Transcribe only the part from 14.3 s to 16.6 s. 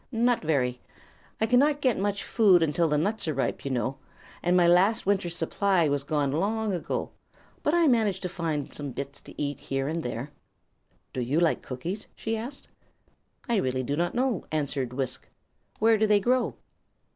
answered Wisk. "Where do they grow?"